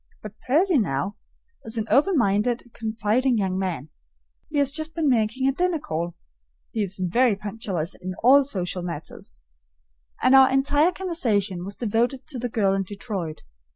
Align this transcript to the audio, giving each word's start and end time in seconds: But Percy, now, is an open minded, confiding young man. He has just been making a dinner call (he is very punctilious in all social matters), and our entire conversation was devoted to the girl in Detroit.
But 0.23 0.33
Percy, 0.47 0.79
now, 0.79 1.15
is 1.63 1.77
an 1.77 1.85
open 1.91 2.17
minded, 2.17 2.71
confiding 2.73 3.37
young 3.37 3.59
man. 3.59 3.89
He 4.49 4.57
has 4.57 4.71
just 4.71 4.95
been 4.95 5.07
making 5.07 5.47
a 5.47 5.51
dinner 5.51 5.77
call 5.77 6.15
(he 6.71 6.81
is 6.81 6.97
very 6.99 7.35
punctilious 7.35 7.93
in 7.93 8.15
all 8.23 8.43
social 8.43 8.81
matters), 8.81 9.43
and 10.23 10.33
our 10.33 10.49
entire 10.51 10.91
conversation 10.91 11.63
was 11.63 11.75
devoted 11.77 12.25
to 12.29 12.39
the 12.39 12.49
girl 12.49 12.73
in 12.73 12.81
Detroit. 12.81 13.43